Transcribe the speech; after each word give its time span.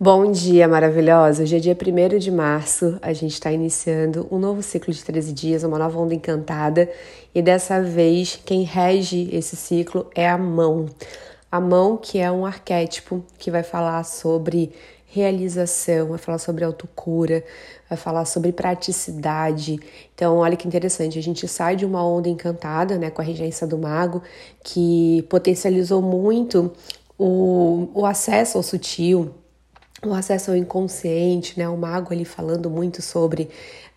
Bom 0.00 0.30
dia, 0.30 0.68
maravilhosa! 0.68 1.42
Hoje 1.42 1.56
é 1.56 1.58
dia 1.58 1.76
1 1.76 2.18
de 2.20 2.30
março, 2.30 2.96
a 3.02 3.12
gente 3.12 3.32
está 3.32 3.50
iniciando 3.50 4.28
um 4.30 4.38
novo 4.38 4.62
ciclo 4.62 4.94
de 4.94 5.02
13 5.02 5.32
dias, 5.32 5.64
uma 5.64 5.76
nova 5.76 5.98
onda 5.98 6.14
encantada, 6.14 6.88
e 7.34 7.42
dessa 7.42 7.82
vez 7.82 8.40
quem 8.44 8.62
rege 8.62 9.28
esse 9.32 9.56
ciclo 9.56 10.08
é 10.14 10.28
a 10.28 10.38
mão. 10.38 10.86
A 11.50 11.60
mão, 11.60 11.96
que 11.96 12.20
é 12.20 12.30
um 12.30 12.46
arquétipo 12.46 13.24
que 13.40 13.50
vai 13.50 13.64
falar 13.64 14.04
sobre 14.04 14.70
realização, 15.04 16.10
vai 16.10 16.18
falar 16.18 16.38
sobre 16.38 16.62
autocura, 16.62 17.42
vai 17.90 17.98
falar 17.98 18.24
sobre 18.24 18.52
praticidade. 18.52 19.80
Então, 20.14 20.36
olha 20.36 20.56
que 20.56 20.68
interessante, 20.68 21.18
a 21.18 21.22
gente 21.22 21.48
sai 21.48 21.74
de 21.74 21.84
uma 21.84 22.06
onda 22.06 22.28
encantada, 22.28 22.96
né, 22.96 23.10
com 23.10 23.20
a 23.20 23.24
regência 23.24 23.66
do 23.66 23.76
mago, 23.76 24.22
que 24.62 25.26
potencializou 25.28 26.00
muito 26.00 26.70
o, 27.18 27.88
o 27.92 28.06
acesso 28.06 28.58
ao 28.58 28.62
sutil, 28.62 29.34
o 30.04 30.12
acesso 30.14 30.50
ao 30.50 30.56
inconsciente, 30.56 31.58
né? 31.58 31.68
O 31.68 31.76
mago 31.76 32.12
ali 32.12 32.24
falando 32.24 32.70
muito 32.70 33.02
sobre 33.02 33.48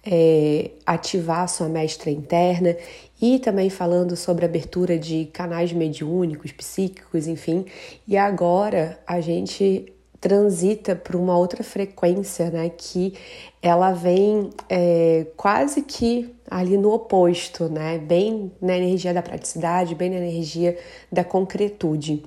é, 0.06 0.72
ativar 0.86 1.48
sua 1.48 1.70
mestra 1.70 2.10
interna 2.10 2.76
e 3.22 3.38
também 3.40 3.70
falando 3.70 4.16
sobre 4.16 4.46
abertura 4.46 4.98
de 4.98 5.26
canais 5.26 5.72
mediúnicos, 5.72 6.52
psíquicos, 6.52 7.28
enfim. 7.28 7.66
E 8.08 8.18
agora 8.18 9.00
a 9.06 9.22
gente 9.22 9.94
transita 10.20 10.96
para 10.96 11.18
uma 11.18 11.38
outra 11.38 11.64
frequência, 11.64 12.50
né? 12.50 12.70
Que 12.70 13.14
ela 13.62 13.92
vem 13.92 14.50
é, 14.70 15.28
quase 15.36 15.82
que 15.84 16.34
ali 16.50 16.78
no 16.78 16.92
oposto, 16.92 17.70
né? 17.70 17.98
Bem 18.00 18.52
na 18.62 18.78
energia 18.78 19.14
da 19.14 19.22
praticidade, 19.22 19.96
bem 19.96 20.10
na 20.10 20.18
energia 20.18 20.78
da 21.12 21.24
concretude. 21.24 22.24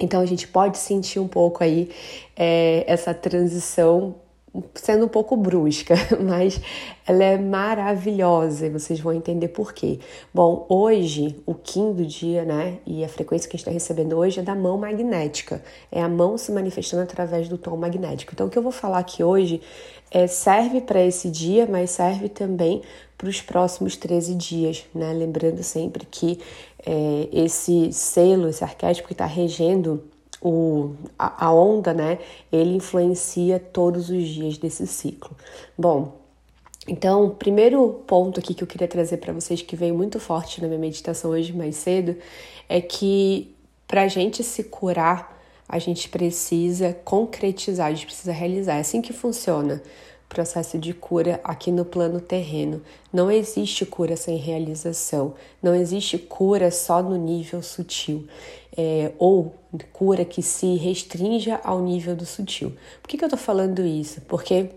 Então 0.00 0.20
a 0.20 0.26
gente 0.26 0.48
pode 0.48 0.78
sentir 0.78 1.18
um 1.18 1.28
pouco 1.28 1.62
aí 1.62 1.90
é, 2.36 2.84
essa 2.86 3.14
transição 3.14 4.16
sendo 4.74 5.06
um 5.06 5.08
pouco 5.08 5.36
brusca, 5.36 5.94
mas 6.20 6.60
ela 7.06 7.24
é 7.24 7.38
maravilhosa 7.38 8.66
e 8.66 8.70
vocês 8.70 9.00
vão 9.00 9.12
entender 9.12 9.48
por 9.48 9.72
quê. 9.72 9.98
Bom, 10.32 10.66
hoje, 10.68 11.36
o 11.46 11.54
Kim 11.54 11.92
do 11.92 12.04
dia, 12.04 12.44
né, 12.44 12.78
e 12.86 13.04
a 13.04 13.08
frequência 13.08 13.48
que 13.48 13.56
a 13.56 13.58
gente 13.58 13.66
está 13.66 13.70
recebendo 13.70 14.16
hoje 14.16 14.40
é 14.40 14.42
da 14.42 14.54
mão 14.54 14.76
magnética, 14.76 15.62
é 15.90 16.02
a 16.02 16.08
mão 16.08 16.36
se 16.36 16.52
manifestando 16.52 17.02
através 17.02 17.48
do 17.48 17.56
tom 17.56 17.76
magnético. 17.76 18.32
Então, 18.34 18.46
o 18.46 18.50
que 18.50 18.58
eu 18.58 18.62
vou 18.62 18.72
falar 18.72 18.98
aqui 18.98 19.24
hoje 19.24 19.60
é, 20.10 20.26
serve 20.26 20.82
para 20.82 21.02
esse 21.02 21.30
dia, 21.30 21.66
mas 21.66 21.90
serve 21.90 22.28
também 22.28 22.82
para 23.16 23.28
os 23.28 23.40
próximos 23.40 23.96
13 23.96 24.34
dias, 24.34 24.84
né? 24.94 25.12
Lembrando 25.12 25.62
sempre 25.62 26.04
que 26.04 26.38
é, 26.84 27.28
esse 27.32 27.92
selo, 27.92 28.48
esse 28.48 28.62
arquétipo 28.62 29.06
que 29.06 29.14
está 29.14 29.26
regendo 29.26 30.02
o, 30.42 30.94
a, 31.18 31.46
a 31.46 31.54
onda, 31.54 31.94
né? 31.94 32.18
Ele 32.50 32.76
influencia 32.76 33.58
todos 33.58 34.10
os 34.10 34.26
dias 34.26 34.58
desse 34.58 34.86
ciclo. 34.86 35.36
Bom, 35.78 36.20
então, 36.86 37.26
o 37.26 37.30
primeiro 37.30 38.02
ponto 38.06 38.40
aqui 38.40 38.54
que 38.54 38.62
eu 38.62 38.66
queria 38.66 38.88
trazer 38.88 39.18
para 39.18 39.32
vocês, 39.32 39.62
que 39.62 39.76
veio 39.76 39.94
muito 39.94 40.18
forte 40.18 40.60
na 40.60 40.66
minha 40.66 40.80
meditação 40.80 41.30
hoje 41.30 41.52
mais 41.52 41.76
cedo, 41.76 42.16
é 42.68 42.80
que 42.80 43.54
para 43.86 44.02
a 44.02 44.08
gente 44.08 44.42
se 44.42 44.64
curar, 44.64 45.40
a 45.68 45.78
gente 45.78 46.08
precisa 46.08 46.92
concretizar, 47.04 47.86
a 47.86 47.92
gente 47.92 48.06
precisa 48.06 48.32
realizar. 48.32 48.76
É 48.76 48.80
assim 48.80 49.00
que 49.00 49.12
funciona 49.12 49.80
processo 50.32 50.78
de 50.78 50.94
cura 50.94 51.38
aqui 51.44 51.70
no 51.70 51.84
plano 51.84 52.18
terreno. 52.18 52.82
Não 53.12 53.30
existe 53.30 53.84
cura 53.84 54.16
sem 54.16 54.38
realização, 54.38 55.34
não 55.62 55.74
existe 55.74 56.16
cura 56.16 56.70
só 56.70 57.02
no 57.02 57.16
nível 57.16 57.62
sutil, 57.62 58.26
é, 58.76 59.12
ou 59.18 59.54
cura 59.92 60.24
que 60.24 60.42
se 60.42 60.76
restrinja 60.76 61.60
ao 61.62 61.80
nível 61.80 62.14
do 62.16 62.26
sutil. 62.26 62.74
Por 63.00 63.08
que, 63.08 63.18
que 63.18 63.24
eu 63.24 63.28
tô 63.28 63.36
falando 63.36 63.84
isso? 63.84 64.20
Porque, 64.22 64.70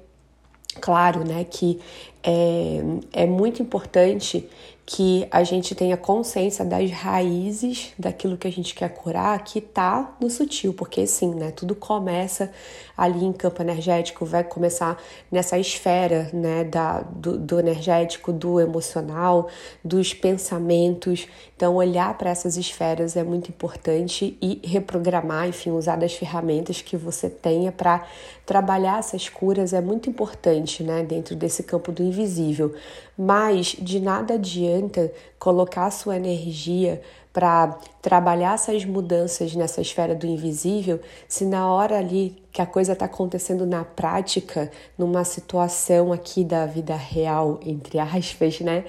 claro, 0.79 1.25
né, 1.25 1.43
que 1.43 1.79
é, 2.25 2.81
é 3.13 3.25
muito 3.27 3.61
importante 3.61 4.49
que 4.85 5.27
a 5.31 5.43
gente 5.43 5.73
tenha 5.73 5.97
consciência 5.97 6.63
das 6.63 6.91
raízes 6.91 7.91
daquilo 7.97 8.37
que 8.37 8.47
a 8.47 8.51
gente 8.51 8.75
quer 8.75 8.89
curar, 8.89 9.43
que 9.43 9.59
tá 9.59 10.15
no 10.21 10.29
sutil, 10.29 10.75
porque 10.75 11.07
sim, 11.07 11.33
né? 11.33 11.49
Tudo 11.49 11.73
começa 11.73 12.51
ali 12.95 13.25
em 13.25 13.33
campo 13.33 13.63
energético, 13.63 14.25
vai 14.25 14.43
começar 14.43 15.01
nessa 15.31 15.57
esfera, 15.57 16.29
né? 16.31 16.63
Da, 16.63 17.01
do, 17.01 17.35
do 17.35 17.59
energético, 17.59 18.31
do 18.31 18.59
emocional, 18.59 19.47
dos 19.83 20.13
pensamentos. 20.13 21.27
Então, 21.55 21.75
olhar 21.75 22.15
para 22.15 22.29
essas 22.29 22.55
esferas 22.55 23.17
é 23.17 23.23
muito 23.23 23.49
importante 23.49 24.37
e 24.39 24.61
reprogramar, 24.63 25.47
enfim, 25.47 25.71
usar 25.71 25.95
das 25.95 26.13
ferramentas 26.13 26.83
que 26.83 26.95
você 26.95 27.27
tenha 27.27 27.71
para 27.71 28.05
trabalhar 28.45 28.99
essas 28.99 29.27
curas 29.29 29.73
é 29.73 29.81
muito 29.81 30.11
importante, 30.11 30.83
né? 30.83 31.03
Dentro 31.03 31.35
desse 31.35 31.63
campo 31.63 31.91
do 31.91 32.03
invisível. 32.15 32.73
Mas 33.17 33.75
de 33.79 33.99
nada 33.99 34.35
adianta 34.35 35.11
colocar 35.37 35.89
sua 35.91 36.15
energia 36.15 37.01
para 37.35 37.77
trabalhar 38.01 38.53
essas 38.53 38.85
mudanças 38.85 39.53
nessa 39.55 39.81
esfera 39.81 40.15
do 40.15 40.25
invisível, 40.25 41.01
se 41.27 41.43
na 41.43 41.69
hora 41.69 41.97
ali 41.97 42.41
que 42.49 42.61
a 42.61 42.65
coisa 42.65 42.93
está 42.93 43.03
acontecendo 43.03 43.65
na 43.65 43.83
prática, 43.83 44.71
numa 44.97 45.25
situação 45.25 46.13
aqui 46.13 46.45
da 46.45 46.65
vida 46.65 46.95
real, 46.95 47.59
entre 47.61 47.99
aspas, 47.99 48.61
né? 48.61 48.85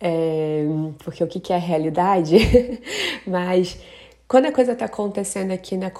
É, 0.00 0.64
porque 0.98 1.24
o 1.24 1.26
que 1.26 1.52
é 1.52 1.56
a 1.56 1.58
realidade? 1.58 2.36
Mas 3.26 3.76
quando 4.28 4.44
a 4.44 4.52
coisa 4.52 4.72
está 4.72 4.84
acontecendo 4.84 5.52
aqui 5.52 5.74
na, 5.74 5.90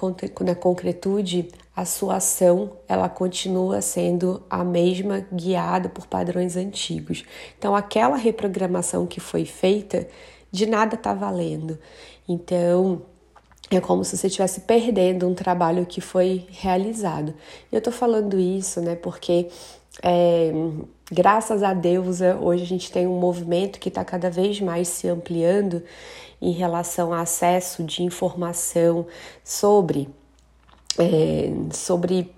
na 0.41 0.55
concretude, 0.55 1.49
a 1.75 1.83
sua 1.83 2.17
ação 2.17 2.77
ela 2.87 3.09
continua 3.09 3.81
sendo 3.81 4.43
a 4.47 4.63
mesma, 4.63 5.25
guiada 5.33 5.89
por 5.89 6.05
padrões 6.05 6.55
antigos. 6.55 7.25
Então, 7.57 7.75
aquela 7.75 8.15
reprogramação 8.15 9.07
que 9.07 9.19
foi 9.19 9.45
feita, 9.45 10.07
de 10.51 10.67
nada 10.67 10.93
está 10.93 11.11
valendo. 11.11 11.79
Então, 12.27 13.01
é 13.71 13.81
como 13.81 14.05
se 14.05 14.15
você 14.15 14.27
estivesse 14.27 14.61
perdendo 14.61 15.27
um 15.27 15.33
trabalho 15.33 15.83
que 15.85 15.99
foi 15.99 16.45
realizado. 16.49 17.33
E 17.71 17.75
eu 17.75 17.79
estou 17.79 17.91
falando 17.91 18.39
isso, 18.39 18.79
né, 18.79 18.95
porque 18.95 19.47
é, 20.03 20.51
graças 21.11 21.63
a 21.63 21.73
Deus 21.73 22.19
hoje 22.21 22.63
a 22.63 22.67
gente 22.67 22.91
tem 22.91 23.07
um 23.07 23.19
movimento 23.19 23.79
que 23.79 23.89
está 23.89 24.05
cada 24.05 24.29
vez 24.29 24.61
mais 24.61 24.87
se 24.87 25.07
ampliando 25.07 25.81
em 26.41 26.51
relação 26.51 27.13
ao 27.13 27.19
acesso 27.19 27.83
de 27.83 28.03
informação 28.03 29.05
sobre, 29.43 30.09
é, 30.97 31.51
sobre 31.71 32.31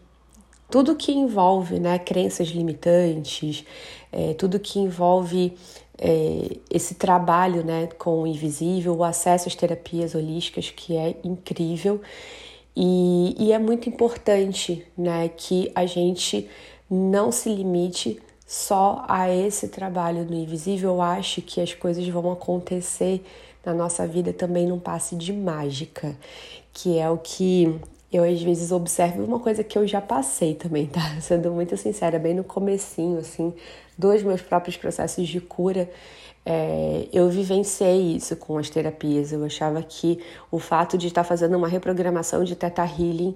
tudo 0.69 0.95
que 0.95 1.12
envolve 1.12 1.79
né, 1.79 2.00
crenças 2.00 2.47
limitantes, 2.47 3.66
é, 4.12 4.34
tudo 4.34 4.59
que 4.59 4.79
envolve 4.79 5.53
é, 5.97 6.57
esse 6.69 6.95
trabalho 6.95 7.63
né, 7.63 7.88
com 7.97 8.23
o 8.23 8.28
invisível, 8.28 8.95
o 8.95 9.03
acesso 9.03 9.47
às 9.47 9.56
terapias 9.56 10.16
holísticas, 10.16 10.72
que 10.72 10.95
é 10.95 11.16
incrível. 11.23 12.01
E, 12.75 13.35
e 13.38 13.51
é 13.51 13.59
muito 13.59 13.89
importante 13.89 14.85
né, 14.97 15.29
que 15.29 15.72
a 15.75 15.85
gente 15.85 16.50
não 16.89 17.31
se 17.31 17.50
limite 17.53 18.19
só 18.47 19.06
a 19.07 19.29
esse 19.29 19.68
trabalho 19.68 20.25
no 20.25 20.33
invisível. 20.33 20.91
Eu 20.91 21.01
acho 21.01 21.41
que 21.41 21.62
as 21.62 21.73
coisas 21.73 22.07
vão 22.07 22.31
acontecer 22.31 23.23
na 23.66 23.73
nossa 23.73 24.07
vida 24.07 24.33
também 24.33 24.67
num 24.67 24.79
passe 24.79 25.16
de 25.16 25.31
mágica, 25.31 26.16
que 26.73 26.97
é 26.97 27.09
o 27.09 27.17
que 27.17 27.79
eu 28.11 28.23
às 28.23 28.41
vezes 28.41 28.72
observo 28.72 29.23
uma 29.23 29.39
coisa 29.39 29.63
que 29.63 29.77
eu 29.77 29.88
já 29.88 30.01
passei 30.01 30.53
também, 30.53 30.88
tá? 30.88 31.01
Sendo 31.22 31.51
muito 31.51 31.77
sincera, 31.77 32.19
bem 32.19 32.33
no 32.33 32.44
comecinho, 32.44 33.19
assim, 33.19 33.53
dos 33.97 34.21
meus 34.23 34.41
próprios 34.41 34.75
processos 34.75 35.27
de 35.27 35.39
cura, 35.39 35.89
é, 36.45 37.07
eu 37.13 37.29
vivenciei 37.29 38.16
isso 38.16 38.35
com 38.35 38.57
as 38.57 38.69
terapias. 38.69 39.31
Eu 39.31 39.45
achava 39.45 39.81
que 39.81 40.19
o 40.50 40.59
fato 40.59 40.97
de 40.97 41.07
estar 41.07 41.23
fazendo 41.23 41.55
uma 41.55 41.67
reprogramação 41.67 42.44
de 42.44 42.55
Theta 42.55 42.83
Healing 42.83 43.35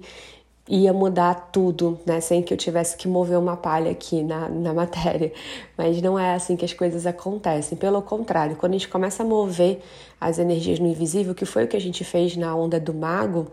ia 0.68 0.92
mudar 0.92 1.50
tudo, 1.52 1.98
né? 2.04 2.20
Sem 2.20 2.42
que 2.42 2.52
eu 2.52 2.58
tivesse 2.58 2.96
que 2.96 3.06
mover 3.06 3.38
uma 3.38 3.56
palha 3.56 3.90
aqui 3.90 4.22
na, 4.22 4.48
na 4.48 4.74
matéria. 4.74 5.32
Mas 5.76 6.02
não 6.02 6.18
é 6.18 6.34
assim 6.34 6.56
que 6.56 6.64
as 6.64 6.72
coisas 6.72 7.06
acontecem. 7.06 7.78
Pelo 7.78 8.02
contrário, 8.02 8.56
quando 8.56 8.72
a 8.72 8.78
gente 8.78 8.88
começa 8.88 9.22
a 9.22 9.26
mover 9.26 9.80
as 10.20 10.38
energias 10.38 10.78
no 10.78 10.88
invisível, 10.88 11.34
que 11.34 11.44
foi 11.44 11.64
o 11.64 11.68
que 11.68 11.76
a 11.76 11.80
gente 11.80 12.04
fez 12.04 12.36
na 12.36 12.54
onda 12.54 12.80
do 12.80 12.92
mago, 12.92 13.46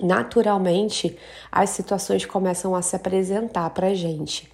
naturalmente 0.00 1.16
as 1.50 1.70
situações 1.70 2.24
começam 2.24 2.74
a 2.74 2.82
se 2.82 2.94
apresentar 2.94 3.68
pra 3.70 3.92
gente. 3.92 4.50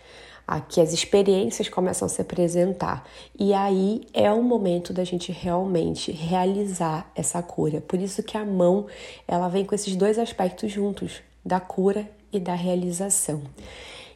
Aqui 0.47 0.81
as 0.81 0.95
experiências 0.95 1.69
começam 1.69 2.07
a 2.07 2.09
se 2.09 2.23
apresentar. 2.23 3.07
E 3.39 3.53
aí 3.53 4.07
é 4.15 4.33
o 4.33 4.43
momento 4.43 4.95
da 4.95 5.05
gente 5.05 5.31
realmente 5.31 6.11
realizar 6.11 7.11
essa 7.15 7.43
cura. 7.43 7.83
Por 7.83 8.01
isso 8.01 8.23
que 8.23 8.39
a 8.39 8.47
mão, 8.47 8.87
ela 9.27 9.49
vem 9.49 9.67
com 9.67 9.75
esses 9.75 9.95
dois 9.95 10.19
aspectos 10.19 10.73
juntos 10.73 11.28
da 11.45 11.61
cura 11.61 12.09
e 12.33 12.39
da 12.39 12.55
realização. 12.55 13.43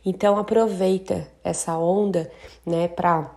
Então 0.04 0.36
aproveita 0.36 1.28
essa 1.44 1.76
onda, 1.78 2.30
né, 2.66 2.88
para 2.88 3.30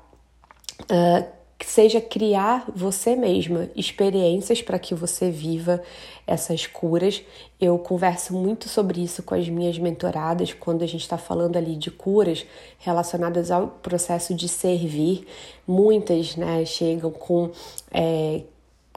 uh, 0.82 1.36
seja 1.64 2.02
criar 2.02 2.66
você 2.76 3.16
mesma 3.16 3.70
experiências 3.76 4.62
para 4.62 4.78
que 4.78 4.94
você 4.94 5.30
viva 5.30 5.82
essas 6.28 6.68
curas. 6.68 7.24
Eu 7.60 7.78
converso 7.80 8.34
muito 8.34 8.68
sobre 8.68 9.04
isso 9.04 9.24
com 9.24 9.36
as 9.36 9.48
minhas 9.48 9.78
mentoradas 9.78 10.54
quando 10.54 10.84
a 10.84 10.88
gente 10.88 11.02
está 11.02 11.18
falando 11.18 11.56
ali 11.56 11.76
de 11.76 11.92
curas 11.92 12.46
relacionadas 12.80 13.52
ao 13.52 13.68
processo 13.68 14.34
de 14.34 14.48
servir. 14.48 15.28
Muitas 15.68 16.36
né, 16.36 16.66
chegam 16.66 17.12
com 17.12 17.52
é, 17.92 18.42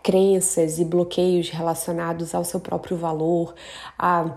crenças 0.03 0.79
e 0.79 0.85
bloqueios 0.85 1.51
relacionados 1.51 2.35
ao 2.35 2.45
seu 2.45 2.61
próprio 2.61 2.97
valor, 2.97 3.55
a 3.99 4.37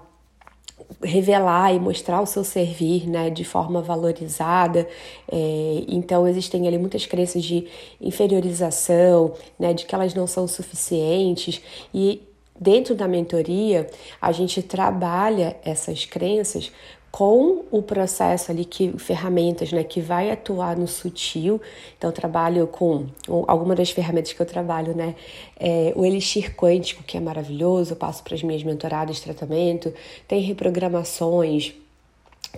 revelar 1.03 1.73
e 1.73 1.79
mostrar 1.79 2.21
o 2.21 2.25
seu 2.25 2.43
servir 2.43 3.07
né, 3.07 3.29
de 3.29 3.43
forma 3.43 3.81
valorizada. 3.81 4.87
É, 5.31 5.83
então, 5.87 6.27
existem 6.27 6.67
ali 6.67 6.77
muitas 6.77 7.05
crenças 7.05 7.43
de 7.43 7.67
inferiorização, 7.99 9.33
né, 9.59 9.73
de 9.73 9.85
que 9.85 9.95
elas 9.95 10.13
não 10.13 10.27
são 10.27 10.47
suficientes. 10.47 11.61
E 11.93 12.21
dentro 12.59 12.93
da 12.93 13.07
mentoria, 13.07 13.89
a 14.21 14.31
gente 14.31 14.61
trabalha 14.61 15.57
essas 15.63 16.05
crenças 16.05 16.71
com 17.11 17.65
o 17.69 17.81
processo 17.81 18.51
ali 18.51 18.63
que 18.63 18.97
ferramentas, 18.97 19.71
né, 19.71 19.83
que 19.83 19.99
vai 19.99 20.31
atuar 20.31 20.77
no 20.77 20.87
sutil. 20.87 21.61
Então 21.97 22.09
eu 22.09 22.13
trabalho 22.13 22.65
com 22.67 23.07
alguma 23.47 23.75
das 23.75 23.91
ferramentas 23.91 24.31
que 24.31 24.41
eu 24.41 24.45
trabalho, 24.45 24.95
né, 24.95 25.15
é 25.59 25.91
o 25.95 26.05
elixir 26.05 26.55
quântico, 26.55 27.03
que 27.03 27.17
é 27.17 27.19
maravilhoso, 27.19 27.91
eu 27.91 27.97
passo 27.97 28.23
para 28.23 28.33
as 28.33 28.41
minhas 28.41 28.63
mentoradas 28.63 29.17
de 29.17 29.23
tratamento, 29.23 29.93
tem 30.25 30.41
reprogramações, 30.41 31.73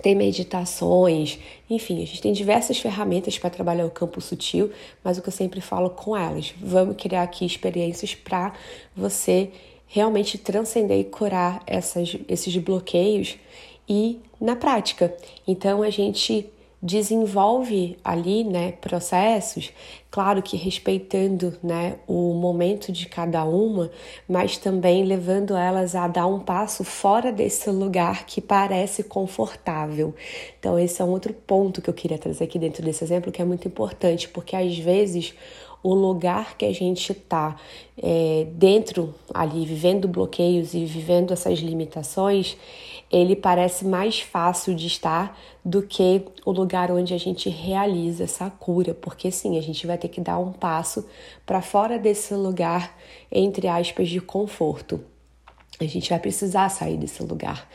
tem 0.00 0.14
meditações, 0.14 1.38
enfim, 1.68 2.02
a 2.02 2.06
gente 2.06 2.22
tem 2.22 2.32
diversas 2.32 2.78
ferramentas 2.78 3.36
para 3.38 3.50
trabalhar 3.50 3.86
o 3.86 3.90
campo 3.90 4.20
sutil, 4.20 4.70
mas 5.02 5.18
o 5.18 5.22
que 5.22 5.28
eu 5.28 5.32
sempre 5.32 5.60
falo 5.60 5.90
com 5.90 6.16
elas, 6.16 6.54
vamos 6.60 6.96
criar 6.96 7.22
aqui 7.22 7.44
experiências 7.44 8.14
para 8.14 8.52
você 8.96 9.50
realmente 9.86 10.38
transcender 10.38 10.98
e 10.98 11.04
curar 11.04 11.62
essas, 11.66 12.16
esses 12.28 12.56
bloqueios 12.56 13.36
e 13.88 14.20
na 14.40 14.56
prática. 14.56 15.14
Então 15.46 15.82
a 15.82 15.90
gente 15.90 16.50
desenvolve 16.84 17.96
ali, 18.04 18.44
né, 18.44 18.72
processos, 18.72 19.72
claro 20.10 20.42
que 20.42 20.54
respeitando, 20.54 21.56
né, 21.62 21.96
o 22.06 22.34
momento 22.34 22.92
de 22.92 23.06
cada 23.06 23.42
uma, 23.42 23.90
mas 24.28 24.58
também 24.58 25.02
levando 25.02 25.56
elas 25.56 25.94
a 25.94 26.06
dar 26.06 26.26
um 26.26 26.40
passo 26.40 26.84
fora 26.84 27.32
desse 27.32 27.70
lugar 27.70 28.26
que 28.26 28.38
parece 28.38 29.02
confortável. 29.02 30.14
Então 30.60 30.78
esse 30.78 31.00
é 31.00 31.04
um 31.06 31.10
outro 31.10 31.32
ponto 31.32 31.80
que 31.80 31.88
eu 31.88 31.94
queria 31.94 32.18
trazer 32.18 32.44
aqui 32.44 32.58
dentro 32.58 32.84
desse 32.84 33.02
exemplo 33.02 33.32
que 33.32 33.40
é 33.40 33.46
muito 33.46 33.66
importante, 33.66 34.28
porque 34.28 34.54
às 34.54 34.76
vezes 34.76 35.32
o 35.82 35.94
lugar 35.94 36.56
que 36.56 36.64
a 36.64 36.72
gente 36.72 37.12
está 37.12 37.56
é, 37.96 38.46
dentro 38.52 39.14
ali, 39.32 39.64
vivendo 39.64 40.06
bloqueios 40.06 40.74
e 40.74 40.84
vivendo 40.84 41.32
essas 41.32 41.58
limitações, 41.58 42.56
ele 43.14 43.36
parece 43.36 43.84
mais 43.84 44.20
fácil 44.20 44.74
de 44.74 44.88
estar 44.88 45.38
do 45.64 45.82
que 45.82 46.24
o 46.44 46.50
lugar 46.50 46.90
onde 46.90 47.14
a 47.14 47.18
gente 47.18 47.48
realiza 47.48 48.24
essa 48.24 48.50
cura, 48.50 48.92
porque 48.92 49.30
sim, 49.30 49.56
a 49.56 49.62
gente 49.62 49.86
vai 49.86 49.96
ter 49.96 50.08
que 50.08 50.20
dar 50.20 50.36
um 50.40 50.50
passo 50.50 51.08
para 51.46 51.62
fora 51.62 51.96
desse 51.96 52.34
lugar, 52.34 52.98
entre 53.30 53.68
aspas, 53.68 54.08
de 54.08 54.20
conforto. 54.20 55.00
A 55.78 55.84
gente 55.84 56.10
vai 56.10 56.18
precisar 56.18 56.68
sair 56.70 56.96
desse 56.96 57.22
lugar. 57.22 57.68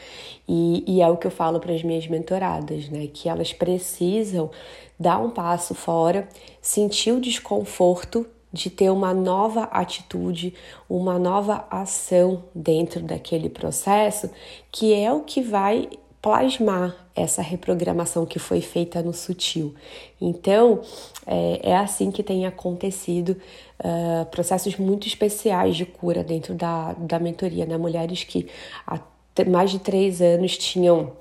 E, 0.45 0.83
e 0.85 1.01
é 1.01 1.07
o 1.07 1.15
que 1.15 1.27
eu 1.27 1.31
falo 1.31 1.61
para 1.61 1.73
as 1.73 1.83
minhas 1.83 2.05
mentoradas, 2.05 2.89
né? 2.89 3.07
Que 3.07 3.29
elas 3.29 3.53
precisam 3.53 4.51
dar 4.99 5.19
um 5.19 5.29
passo 5.29 5.73
fora, 5.73 6.27
sentir 6.61 7.13
o 7.13 7.21
desconforto 7.21 8.25
de 8.51 8.69
ter 8.69 8.89
uma 8.89 9.13
nova 9.13 9.63
atitude, 9.63 10.53
uma 10.89 11.19
nova 11.19 11.67
ação 11.69 12.43
dentro 12.53 13.01
daquele 13.01 13.49
processo, 13.49 14.29
que 14.71 14.93
é 14.93 15.11
o 15.11 15.21
que 15.21 15.41
vai 15.41 15.89
plasmar 16.21 16.95
essa 17.15 17.41
reprogramação 17.41 18.25
que 18.25 18.39
foi 18.39 18.59
feita 18.59 19.01
no 19.01 19.13
sutil. 19.13 19.73
Então, 20.19 20.81
é, 21.25 21.71
é 21.71 21.77
assim 21.77 22.11
que 22.11 22.21
tem 22.21 22.45
acontecido 22.45 23.37
uh, 23.79 24.25
processos 24.25 24.75
muito 24.77 25.07
especiais 25.07 25.77
de 25.77 25.85
cura 25.85 26.23
dentro 26.23 26.53
da, 26.53 26.93
da 26.93 27.19
mentoria, 27.19 27.65
né? 27.65 27.77
Mulheres 27.77 28.23
que 28.23 28.47
há 28.85 28.99
mais 29.47 29.71
de 29.71 29.79
três 29.79 30.21
anos 30.21 30.57
tinham 30.57 31.13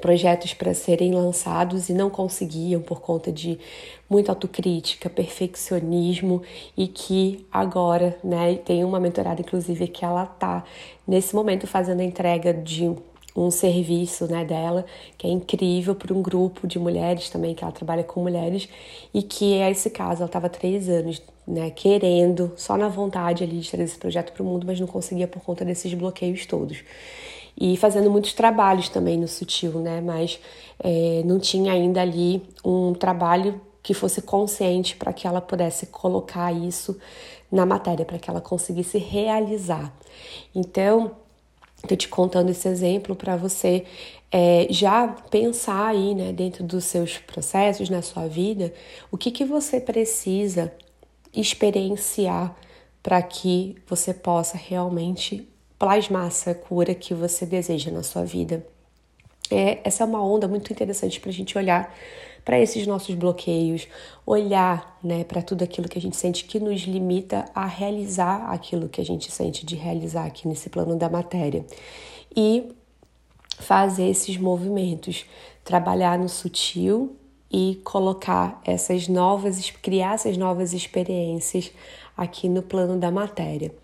projetos 0.00 0.54
para 0.54 0.74
serem 0.74 1.12
lançados 1.12 1.88
e 1.88 1.92
não 1.92 2.10
conseguiam 2.10 2.80
por 2.80 3.00
conta 3.00 3.32
de 3.32 3.58
muita 4.08 4.32
autocrítica, 4.32 5.10
perfeccionismo 5.10 6.42
e 6.76 6.86
que 6.86 7.46
agora, 7.52 8.16
né, 8.22 8.54
tem 8.56 8.84
uma 8.84 9.00
mentorada 9.00 9.40
inclusive 9.40 9.88
que 9.88 10.04
ela 10.04 10.26
tá 10.26 10.64
nesse 11.06 11.34
momento 11.34 11.66
fazendo 11.66 12.00
a 12.00 12.04
entrega 12.04 12.52
de 12.52 12.94
um 13.36 13.50
serviço 13.50 14.26
né, 14.26 14.44
dela 14.44 14.84
que 15.18 15.26
é 15.26 15.30
incrível 15.30 15.94
para 15.94 16.14
um 16.14 16.22
grupo 16.22 16.66
de 16.66 16.78
mulheres 16.78 17.28
também, 17.28 17.54
que 17.54 17.62
ela 17.62 17.72
trabalha 17.72 18.02
com 18.02 18.22
mulheres, 18.22 18.68
e 19.12 19.22
que 19.22 19.54
é 19.54 19.70
esse 19.70 19.90
caso, 19.90 20.22
ela 20.22 20.26
estava 20.26 20.48
três 20.48 20.88
anos 20.88 21.22
né, 21.46 21.70
querendo, 21.70 22.52
só 22.56 22.76
na 22.76 22.88
vontade 22.88 23.44
ali 23.44 23.60
de 23.60 23.70
trazer 23.70 23.84
esse 23.84 23.98
projeto 23.98 24.32
para 24.32 24.42
o 24.42 24.46
mundo, 24.46 24.66
mas 24.66 24.80
não 24.80 24.86
conseguia 24.86 25.28
por 25.28 25.42
conta 25.42 25.64
desses 25.64 25.92
bloqueios 25.94 26.46
todos. 26.46 26.82
E 27.58 27.76
fazendo 27.76 28.10
muitos 28.10 28.32
trabalhos 28.32 28.88
também 28.88 29.18
no 29.18 29.26
sutil, 29.26 29.80
né? 29.80 30.00
Mas 30.00 30.38
é, 30.78 31.22
não 31.24 31.38
tinha 31.38 31.72
ainda 31.72 32.02
ali 32.02 32.42
um 32.64 32.92
trabalho 32.92 33.60
que 33.82 33.94
fosse 33.94 34.20
consciente 34.20 34.96
para 34.96 35.12
que 35.12 35.26
ela 35.26 35.40
pudesse 35.40 35.86
colocar 35.86 36.52
isso 36.52 36.98
na 37.50 37.64
matéria, 37.64 38.04
para 38.04 38.18
que 38.18 38.28
ela 38.28 38.40
conseguisse 38.40 38.98
realizar. 38.98 39.94
Então, 40.54 41.12
Estou 41.82 41.96
te 41.96 42.08
contando 42.08 42.50
esse 42.50 42.66
exemplo 42.66 43.14
para 43.14 43.36
você 43.36 43.84
é, 44.32 44.66
já 44.70 45.06
pensar 45.06 45.88
aí, 45.88 46.14
né, 46.14 46.32
dentro 46.32 46.64
dos 46.64 46.84
seus 46.84 47.18
processos, 47.18 47.88
na 47.88 48.02
sua 48.02 48.26
vida, 48.26 48.72
o 49.10 49.16
que, 49.16 49.30
que 49.30 49.44
você 49.44 49.80
precisa 49.80 50.72
experienciar 51.32 52.56
para 53.02 53.22
que 53.22 53.76
você 53.86 54.12
possa 54.12 54.56
realmente 54.56 55.48
plasmar 55.78 56.26
essa 56.26 56.54
cura 56.54 56.94
que 56.94 57.14
você 57.14 57.44
deseja 57.44 57.90
na 57.90 58.02
sua 58.02 58.24
vida. 58.24 58.66
É, 59.50 59.80
essa 59.84 60.02
é 60.02 60.06
uma 60.06 60.24
onda 60.24 60.48
muito 60.48 60.72
interessante 60.72 61.20
para 61.20 61.30
a 61.30 61.32
gente 61.32 61.56
olhar 61.56 61.94
para 62.44 62.60
esses 62.60 62.86
nossos 62.86 63.14
bloqueios, 63.16 63.88
olhar 64.24 64.98
né, 65.02 65.24
para 65.24 65.42
tudo 65.42 65.64
aquilo 65.64 65.88
que 65.88 65.98
a 65.98 66.00
gente 66.00 66.16
sente 66.16 66.44
que 66.44 66.60
nos 66.60 66.82
limita 66.82 67.44
a 67.52 67.66
realizar 67.66 68.48
aquilo 68.52 68.88
que 68.88 69.00
a 69.00 69.04
gente 69.04 69.32
sente 69.32 69.66
de 69.66 69.74
realizar 69.74 70.26
aqui 70.26 70.46
nesse 70.46 70.70
plano 70.70 70.96
da 70.96 71.08
matéria. 71.08 71.66
E 72.34 72.70
fazer 73.58 74.08
esses 74.08 74.36
movimentos, 74.36 75.26
trabalhar 75.64 76.18
no 76.18 76.28
sutil 76.28 77.16
e 77.50 77.80
colocar 77.82 78.60
essas 78.64 79.08
novas, 79.08 79.70
criar 79.70 80.14
essas 80.14 80.36
novas 80.36 80.72
experiências 80.72 81.72
aqui 82.16 82.48
no 82.48 82.62
plano 82.62 82.98
da 82.98 83.10
matéria. 83.10 83.74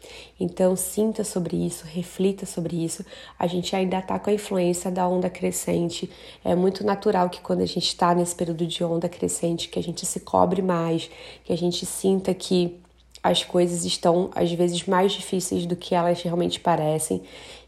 Então, 0.41 0.75
sinta 0.75 1.23
sobre 1.23 1.57
isso, 1.57 1.85
reflita 1.85 2.47
sobre 2.47 2.83
isso. 2.83 3.05
A 3.39 3.47
gente 3.47 3.77
ainda 3.77 3.99
está 3.99 4.19
com 4.19 4.31
a 4.31 4.33
influência 4.33 4.91
da 4.91 5.07
onda 5.07 5.29
crescente. 5.29 6.11
É 6.45 6.55
muito 6.55 6.85
natural 6.85 7.29
que 7.29 7.41
quando 7.41 7.61
a 7.61 7.67
gente 7.67 7.89
está 7.89 8.15
nesse 8.15 8.35
período 8.35 8.67
de 8.67 8.83
onda 8.83 9.09
crescente, 9.09 9.69
que 9.69 9.79
a 9.79 9.83
gente 9.83 10.07
se 10.07 10.21
cobre 10.21 10.63
mais, 10.63 11.11
que 11.45 11.53
a 11.53 11.59
gente 11.59 11.85
sinta 11.85 12.33
que 12.33 12.81
as 13.23 13.45
coisas 13.45 13.85
estão 13.85 14.31
às 14.35 14.51
vezes 14.51 14.87
mais 14.87 15.13
difíceis 15.13 15.67
do 15.67 15.77
que 15.77 15.95
elas 15.95 16.23
realmente 16.23 16.59
parecem. 16.59 17.23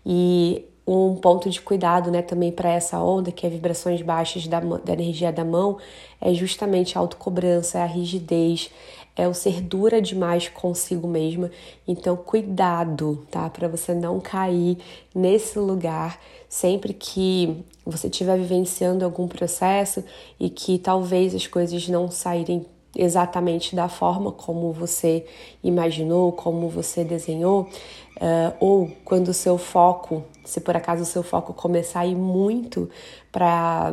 E 0.04 0.64
um 0.87 1.14
ponto 1.14 1.49
de 1.49 1.61
cuidado 1.61 2.11
né, 2.11 2.21
também 2.21 2.52
para 2.52 2.71
essa 2.71 2.99
onda, 3.00 3.33
que 3.33 3.47
é 3.47 3.49
vibrações 3.49 4.02
baixas 4.02 4.47
da, 4.47 4.61
da 4.61 4.92
energia 4.92 5.33
da 5.33 5.44
mão, 5.44 5.78
é 6.21 6.35
justamente 6.35 6.97
a 6.97 7.00
autocobrança, 7.00 7.78
é 7.78 7.83
a 7.83 7.87
rigidez, 7.87 8.71
é 9.16 9.28
o 9.28 9.35
ser 9.35 9.61
dura 9.61 10.02
demais 10.02 10.49
consigo 10.49 11.06
mesma. 11.06 11.50
Então, 11.87 12.16
cuidado, 12.16 13.26
tá? 13.30 13.49
Para 13.49 13.68
você 13.68 13.94
não 13.94 14.18
cair 14.21 14.78
nesse 15.14 15.59
lugar 15.59 16.21
sempre 16.49 16.92
que 16.92 17.64
você 17.85 18.09
estiver 18.09 18.38
vivenciando 18.38 19.04
algum 19.04 19.28
processo 19.28 20.02
e 20.38 20.49
que 20.49 20.78
talvez 20.78 21.35
as 21.35 21.47
coisas 21.47 21.88
não 21.88 22.11
saírem 22.11 22.66
exatamente 22.97 23.75
da 23.75 23.88
forma 23.88 24.30
como 24.30 24.73
você 24.73 25.26
imaginou, 25.62 26.33
como 26.33 26.68
você 26.68 27.02
desenhou, 27.02 27.62
uh, 27.62 28.54
ou 28.61 28.90
quando 29.04 29.28
o 29.28 29.35
seu 29.35 29.59
foco, 29.59 30.23
se 30.44 30.61
por 30.61 30.76
acaso 30.76 31.02
o 31.02 31.06
seu 31.06 31.23
foco 31.23 31.52
começar 31.52 32.00
a 32.00 32.06
ir 32.06 32.14
muito 32.14 32.88
para 33.33 33.92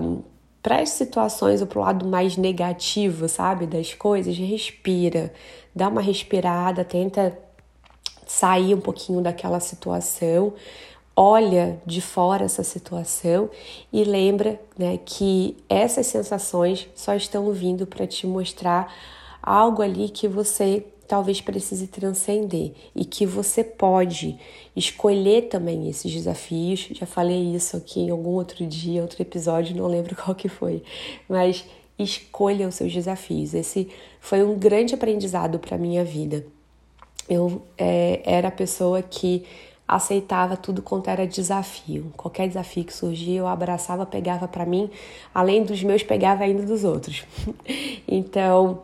para 0.61 0.81
as 0.81 0.89
situações 0.89 1.61
ou 1.61 1.67
para 1.67 1.79
o 1.79 1.81
lado 1.81 2.07
mais 2.07 2.37
negativo, 2.37 3.27
sabe, 3.27 3.65
das 3.65 3.93
coisas, 3.93 4.37
respira, 4.37 5.33
dá 5.75 5.87
uma 5.87 6.01
respirada, 6.01 6.83
tenta 6.83 7.37
sair 8.27 8.73
um 8.73 8.79
pouquinho 8.79 9.21
daquela 9.21 9.59
situação, 9.59 10.53
olha 11.15 11.81
de 11.85 11.99
fora 11.99 12.45
essa 12.45 12.63
situação 12.63 13.49
e 13.91 14.03
lembra, 14.03 14.59
né, 14.77 14.97
que 15.03 15.57
essas 15.67 16.07
sensações 16.07 16.87
só 16.95 17.13
estão 17.15 17.51
vindo 17.51 17.85
para 17.85 18.07
te 18.07 18.25
mostrar 18.25 18.93
algo 19.41 19.81
ali 19.81 20.09
que 20.09 20.27
você 20.27 20.85
talvez 21.11 21.41
precise 21.41 21.87
transcender 21.87 22.71
e 22.95 23.03
que 23.03 23.25
você 23.25 23.65
pode 23.65 24.39
escolher 24.73 25.49
também 25.49 25.89
esses 25.89 26.09
desafios. 26.09 26.87
Já 26.93 27.05
falei 27.05 27.53
isso 27.53 27.75
aqui 27.75 27.99
em 27.99 28.09
algum 28.11 28.29
outro 28.29 28.65
dia, 28.65 29.01
outro 29.01 29.21
episódio, 29.21 29.75
não 29.75 29.87
lembro 29.87 30.15
qual 30.23 30.33
que 30.33 30.47
foi, 30.47 30.81
mas 31.27 31.65
escolha 31.99 32.65
os 32.65 32.75
seus 32.75 32.93
desafios. 32.93 33.53
Esse 33.53 33.89
foi 34.21 34.41
um 34.41 34.57
grande 34.57 34.95
aprendizado 34.95 35.59
para 35.59 35.77
minha 35.77 36.05
vida. 36.05 36.45
Eu 37.27 37.61
é, 37.77 38.21
era 38.23 38.47
a 38.47 38.51
pessoa 38.51 39.01
que 39.01 39.43
aceitava 39.85 40.55
tudo 40.55 40.81
quanto 40.81 41.09
era 41.09 41.27
desafio. 41.27 42.13
Qualquer 42.15 42.47
desafio 42.47 42.85
que 42.85 42.93
surgia, 42.93 43.39
eu 43.39 43.47
abraçava, 43.47 44.05
pegava 44.05 44.47
para 44.47 44.65
mim, 44.65 44.89
além 45.35 45.65
dos 45.65 45.83
meus, 45.83 46.03
pegava 46.03 46.45
ainda 46.45 46.63
dos 46.63 46.85
outros. 46.85 47.25
então, 48.07 48.83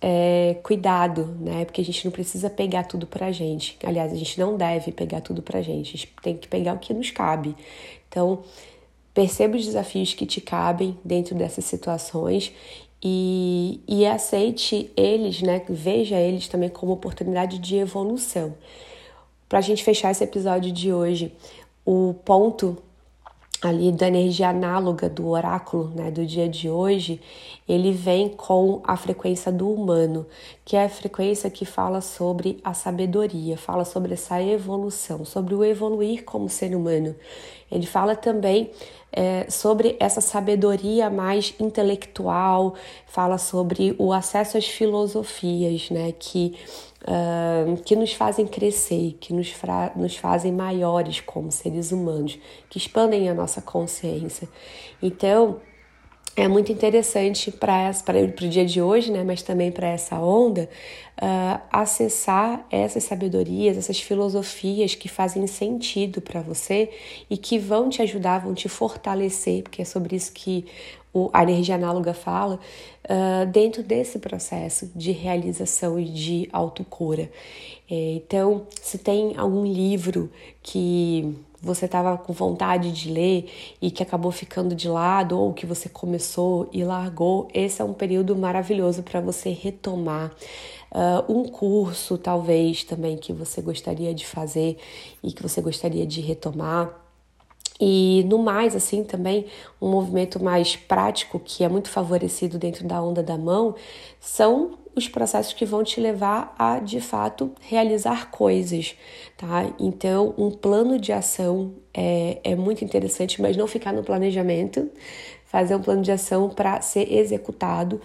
é, 0.00 0.56
cuidado, 0.62 1.36
né? 1.40 1.64
Porque 1.64 1.80
a 1.80 1.84
gente 1.84 2.04
não 2.04 2.12
precisa 2.12 2.48
pegar 2.48 2.84
tudo 2.84 3.06
pra 3.06 3.32
gente. 3.32 3.76
Aliás, 3.84 4.12
a 4.12 4.16
gente 4.16 4.38
não 4.38 4.56
deve 4.56 4.92
pegar 4.92 5.20
tudo 5.20 5.42
pra 5.42 5.60
gente. 5.62 5.88
A 5.88 5.98
gente 5.98 6.14
tem 6.22 6.36
que 6.36 6.48
pegar 6.48 6.74
o 6.74 6.78
que 6.78 6.94
nos 6.94 7.10
cabe. 7.10 7.56
Então, 8.08 8.42
perceba 9.12 9.56
os 9.56 9.64
desafios 9.64 10.14
que 10.14 10.26
te 10.26 10.40
cabem 10.40 10.96
dentro 11.04 11.34
dessas 11.34 11.64
situações 11.64 12.52
e, 13.02 13.80
e 13.88 14.06
aceite 14.06 14.90
eles, 14.96 15.42
né? 15.42 15.62
Veja 15.68 16.16
eles 16.16 16.48
também 16.48 16.68
como 16.68 16.92
oportunidade 16.92 17.58
de 17.58 17.76
evolução. 17.76 18.54
Para 19.48 19.58
a 19.58 19.62
gente 19.62 19.82
fechar 19.82 20.10
esse 20.10 20.22
episódio 20.22 20.70
de 20.70 20.92
hoje, 20.92 21.32
o 21.84 22.14
ponto 22.24 22.76
ali 23.60 23.90
da 23.90 24.06
energia 24.06 24.50
análoga 24.50 25.08
do 25.08 25.28
oráculo, 25.28 25.90
né, 25.94 26.10
do 26.10 26.24
dia 26.24 26.48
de 26.48 26.70
hoje, 26.70 27.20
ele 27.68 27.92
vem 27.92 28.28
com 28.28 28.80
a 28.84 28.96
frequência 28.96 29.50
do 29.50 29.68
humano, 29.70 30.26
que 30.64 30.76
é 30.76 30.84
a 30.84 30.88
frequência 30.88 31.50
que 31.50 31.64
fala 31.64 32.00
sobre 32.00 32.60
a 32.62 32.72
sabedoria, 32.72 33.56
fala 33.56 33.84
sobre 33.84 34.14
essa 34.14 34.40
evolução, 34.40 35.24
sobre 35.24 35.54
o 35.54 35.64
evoluir 35.64 36.24
como 36.24 36.48
ser 36.48 36.74
humano. 36.74 37.14
Ele 37.70 37.84
fala 37.84 38.14
também 38.14 38.70
é, 39.12 39.50
sobre 39.50 39.96
essa 39.98 40.20
sabedoria 40.20 41.10
mais 41.10 41.54
intelectual, 41.58 42.74
fala 43.06 43.38
sobre 43.38 43.94
o 43.98 44.12
acesso 44.12 44.56
às 44.56 44.66
filosofias, 44.66 45.90
né, 45.90 46.12
que 46.18 46.56
uh, 47.02 47.76
que 47.82 47.94
nos 47.94 48.12
fazem 48.12 48.46
crescer, 48.46 49.16
que 49.20 49.32
nos, 49.32 49.54
nos 49.96 50.16
fazem 50.16 50.52
maiores 50.52 51.20
como 51.20 51.50
seres 51.50 51.92
humanos, 51.92 52.38
que 52.68 52.78
expandem 52.78 53.28
a 53.28 53.34
nossa 53.34 53.60
consciência. 53.60 54.48
Então, 55.02 55.60
é 56.38 56.46
muito 56.46 56.70
interessante 56.70 57.50
para 57.50 57.90
o 58.20 58.48
dia 58.48 58.64
de 58.64 58.80
hoje, 58.80 59.10
né, 59.10 59.24
mas 59.24 59.42
também 59.42 59.72
para 59.72 59.88
essa 59.88 60.20
onda, 60.20 60.68
uh, 61.20 61.60
acessar 61.68 62.64
essas 62.70 63.02
sabedorias, 63.02 63.76
essas 63.76 64.00
filosofias 64.00 64.94
que 64.94 65.08
fazem 65.08 65.44
sentido 65.48 66.20
para 66.20 66.40
você 66.40 66.90
e 67.28 67.36
que 67.36 67.58
vão 67.58 67.88
te 67.88 68.02
ajudar, 68.02 68.38
vão 68.38 68.54
te 68.54 68.68
fortalecer, 68.68 69.64
porque 69.64 69.82
é 69.82 69.84
sobre 69.84 70.14
isso 70.14 70.32
que 70.32 70.64
o, 71.12 71.28
a 71.32 71.42
energia 71.42 71.74
análoga 71.74 72.14
fala, 72.14 72.60
uh, 73.04 73.44
dentro 73.50 73.82
desse 73.82 74.20
processo 74.20 74.88
de 74.94 75.10
realização 75.10 75.98
e 75.98 76.04
de 76.04 76.48
autocura. 76.52 77.28
É, 77.90 78.12
então, 78.12 78.64
se 78.80 78.98
tem 78.98 79.34
algum 79.36 79.64
livro 79.66 80.30
que 80.62 81.34
você 81.60 81.86
estava 81.86 82.16
com 82.16 82.32
vontade 82.32 82.92
de 82.92 83.10
ler 83.10 83.50
e 83.82 83.90
que 83.90 84.02
acabou 84.02 84.30
ficando 84.30 84.74
de 84.74 84.88
lado, 84.88 85.38
ou 85.38 85.52
que 85.52 85.66
você 85.66 85.88
começou 85.88 86.68
e 86.72 86.84
largou, 86.84 87.48
esse 87.52 87.82
é 87.82 87.84
um 87.84 87.92
período 87.92 88.36
maravilhoso 88.36 89.02
para 89.02 89.20
você 89.20 89.50
retomar. 89.50 90.30
Uh, 90.90 91.32
um 91.32 91.44
curso, 91.44 92.16
talvez, 92.16 92.84
também 92.84 93.16
que 93.16 93.32
você 93.32 93.60
gostaria 93.60 94.14
de 94.14 94.26
fazer 94.26 94.78
e 95.22 95.32
que 95.32 95.42
você 95.42 95.60
gostaria 95.60 96.06
de 96.06 96.20
retomar. 96.20 96.90
E 97.80 98.24
no 98.28 98.38
mais, 98.38 98.74
assim, 98.74 99.04
também 99.04 99.46
um 99.80 99.88
movimento 99.88 100.42
mais 100.42 100.74
prático 100.74 101.38
que 101.38 101.62
é 101.62 101.68
muito 101.68 101.88
favorecido 101.88 102.58
dentro 102.58 102.86
da 102.86 103.00
onda 103.00 103.22
da 103.22 103.38
mão 103.38 103.74
são 104.18 104.72
os 104.98 105.08
processos 105.08 105.52
que 105.52 105.64
vão 105.64 105.82
te 105.82 106.00
levar 106.00 106.54
a, 106.58 106.78
de 106.78 107.00
fato, 107.00 107.52
realizar 107.60 108.30
coisas, 108.30 108.94
tá? 109.36 109.72
Então, 109.78 110.34
um 110.36 110.50
plano 110.50 110.98
de 110.98 111.12
ação 111.12 111.72
é, 111.94 112.38
é 112.44 112.54
muito 112.54 112.84
interessante, 112.84 113.40
mas 113.40 113.56
não 113.56 113.66
ficar 113.66 113.92
no 113.92 114.02
planejamento, 114.02 114.90
fazer 115.46 115.74
um 115.74 115.80
plano 115.80 116.02
de 116.02 116.12
ação 116.12 116.50
para 116.50 116.80
ser 116.80 117.12
executado. 117.12 118.00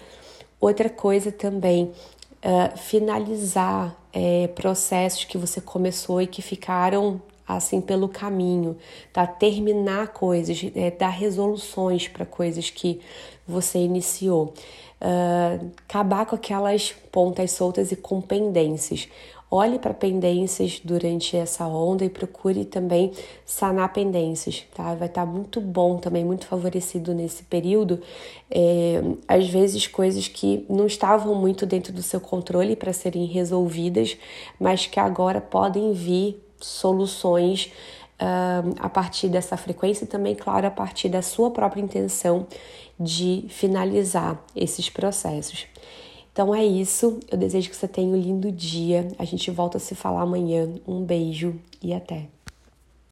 Outra 0.60 0.90
coisa 0.90 1.32
também, 1.32 1.92
uh, 2.44 2.78
finalizar 2.78 3.96
é, 4.14 4.48
processos 4.48 5.26
que 5.26 5.38
você 5.38 5.60
começou 5.60 6.22
e 6.22 6.28
que 6.28 6.42
ficaram 6.42 7.22
assim 7.48 7.82
pelo 7.82 8.08
caminho, 8.08 8.78
tá? 9.12 9.28
Terminar 9.28 10.10
coisas, 10.10 10.64
é, 10.76 10.92
dar 10.92 11.10
resoluções 11.10 12.08
para 12.08 12.26
coisas 12.26 12.70
que 12.70 13.02
você 13.48 13.80
iniciou, 13.80 14.54
uh, 15.02 15.72
acabar 15.88 16.26
com 16.26 16.36
aquelas 16.36 16.94
pontas 17.12 17.52
soltas 17.52 17.92
e 17.92 17.96
com 17.96 18.22
pendências. 18.22 19.08
Olhe 19.56 19.78
para 19.78 19.94
pendências 19.94 20.82
durante 20.84 21.38
essa 21.38 21.68
onda 21.68 22.04
e 22.04 22.10
procure 22.10 22.66
também 22.66 23.12
sanar 23.46 23.94
pendências, 23.94 24.64
tá? 24.74 24.96
Vai 24.96 25.08
estar 25.08 25.28
tá 25.28 25.32
muito 25.32 25.62
bom 25.62 25.98
também, 25.98 26.26
muito 26.26 26.48
favorecido 26.48 27.14
nesse 27.14 27.44
período. 27.44 28.02
É, 28.50 29.00
às 29.28 29.48
vezes, 29.48 29.86
coisas 29.86 30.28
que 30.28 30.66
não 30.68 30.88
estavam 30.88 31.36
muito 31.36 31.68
dentro 31.68 31.94
do 31.94 32.02
seu 32.02 32.20
controle 32.20 32.76
para 32.76 32.92
serem 32.94 33.26
resolvidas, 33.26 34.18
mas 34.60 34.88
que 34.88 35.00
agora 35.00 35.40
podem 35.40 35.94
vir 35.94 36.44
soluções 36.63 37.72
uh, 38.20 38.74
a 38.79 38.89
partir 38.89 39.27
dessa 39.27 39.58
frequência 39.58 40.05
e 40.05 40.08
também, 40.08 40.36
claro, 40.36 40.67
a 40.67 40.72
partir 40.72 41.10
da 41.10 41.22
sua 41.22 41.51
própria 41.51 41.82
intenção 41.82 42.48
de 43.00 43.46
finalizar 43.50 44.41
esses 44.55 44.89
processos. 44.89 45.67
Então 46.32 46.53
é 46.53 46.63
isso. 46.65 47.20
Eu 47.29 47.38
desejo 47.38 47.70
que 47.70 47.75
você 47.75 47.88
tenha 47.88 48.08
um 48.08 48.20
lindo 48.20 48.51
dia. 48.51 49.08
A 49.20 49.25
gente 49.25 49.51
volta 49.51 49.77
a 49.77 49.79
se 49.79 49.93
falar 49.93 50.22
amanhã. 50.22 50.67
Um 50.88 51.03
beijo 51.03 51.55
e 51.82 51.93
até. 51.93 52.27